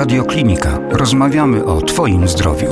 Radioklinika. 0.00 0.78
Rozmawiamy 0.90 1.64
o 1.64 1.82
Twoim 1.82 2.28
zdrowiu. 2.28 2.68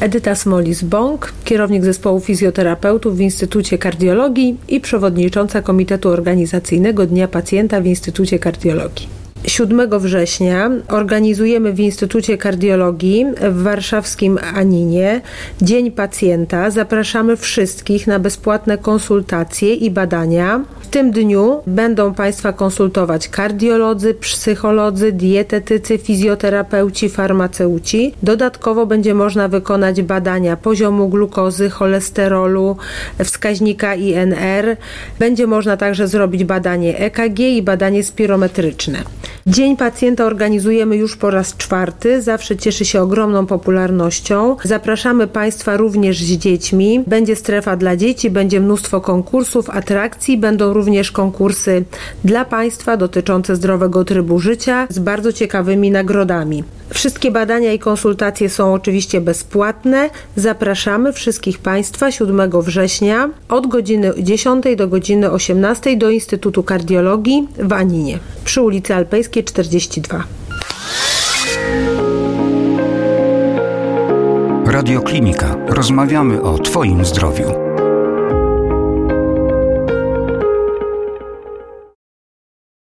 Edyta 0.00 0.34
Smolis-Bąk, 0.34 1.32
kierownik 1.44 1.84
zespołu 1.84 2.20
fizjoterapeutów 2.20 3.16
w 3.16 3.20
Instytucie 3.20 3.78
Kardiologii 3.78 4.56
i 4.68 4.80
przewodnicząca 4.80 5.62
Komitetu 5.62 6.08
Organizacyjnego 6.08 7.06
Dnia 7.06 7.28
Pacjenta 7.28 7.80
w 7.80 7.86
Instytucie 7.86 8.38
Kardiologii. 8.38 9.25
7 9.46 9.98
września 9.98 10.70
organizujemy 10.88 11.72
w 11.72 11.80
Instytucie 11.80 12.38
Kardiologii 12.38 13.26
w 13.50 13.62
warszawskim 13.62 14.38
Aninie 14.54 15.20
Dzień 15.62 15.90
Pacjenta. 15.90 16.70
Zapraszamy 16.70 17.36
wszystkich 17.36 18.06
na 18.06 18.18
bezpłatne 18.18 18.78
konsultacje 18.78 19.74
i 19.74 19.90
badania. 19.90 20.60
W 20.80 20.86
tym 20.86 21.10
dniu 21.10 21.60
będą 21.66 22.14
Państwa 22.14 22.52
konsultować 22.52 23.28
kardiolodzy, 23.28 24.14
psycholodzy, 24.14 25.12
dietetycy, 25.12 25.98
fizjoterapeuci, 25.98 27.08
farmaceuci. 27.08 28.14
Dodatkowo 28.22 28.86
będzie 28.86 29.14
można 29.14 29.48
wykonać 29.48 30.02
badania 30.02 30.56
poziomu 30.56 31.08
glukozy, 31.08 31.70
cholesterolu, 31.70 32.76
wskaźnika 33.24 33.94
INR. 33.94 34.76
Będzie 35.18 35.46
można 35.46 35.76
także 35.76 36.08
zrobić 36.08 36.44
badanie 36.44 36.98
EKG 36.98 37.40
i 37.40 37.62
badanie 37.62 38.04
spirometryczne. 38.04 39.02
Dzień 39.48 39.76
Pacjenta 39.76 40.24
organizujemy 40.24 40.96
już 40.96 41.16
po 41.16 41.30
raz 41.30 41.56
czwarty. 41.56 42.22
Zawsze 42.22 42.56
cieszy 42.56 42.84
się 42.84 43.02
ogromną 43.02 43.46
popularnością. 43.46 44.56
Zapraszamy 44.64 45.26
Państwa 45.26 45.76
również 45.76 46.22
z 46.22 46.38
dziećmi. 46.38 47.04
Będzie 47.06 47.36
strefa 47.36 47.76
dla 47.76 47.96
dzieci, 47.96 48.30
będzie 48.30 48.60
mnóstwo 48.60 49.00
konkursów, 49.00 49.70
atrakcji. 49.70 50.38
Będą 50.38 50.72
również 50.72 51.12
konkursy 51.12 51.84
dla 52.24 52.44
Państwa 52.44 52.96
dotyczące 52.96 53.56
zdrowego 53.56 54.04
trybu 54.04 54.38
życia 54.38 54.86
z 54.90 54.98
bardzo 54.98 55.32
ciekawymi 55.32 55.90
nagrodami. 55.90 56.64
Wszystkie 56.90 57.30
badania 57.30 57.72
i 57.72 57.78
konsultacje 57.78 58.48
są 58.48 58.74
oczywiście 58.74 59.20
bezpłatne. 59.20 60.10
Zapraszamy 60.36 61.12
wszystkich 61.12 61.58
Państwa 61.58 62.10
7 62.10 62.50
września 62.62 63.30
od 63.48 63.66
godziny 63.66 64.12
10 64.18 64.64
do 64.76 64.88
godziny 64.88 65.30
18 65.30 65.96
do 65.96 66.10
Instytutu 66.10 66.62
Kardiologii 66.62 67.48
w 67.58 67.72
Aninie 67.72 68.18
przy 68.44 68.62
ulicy 68.62 68.94
Alpejskiej 68.94 69.35
42. 69.44 70.24
Radioklinika. 74.66 75.56
Rozmawiamy 75.68 76.42
o 76.42 76.58
Twoim 76.58 77.04
zdrowiu. 77.04 77.65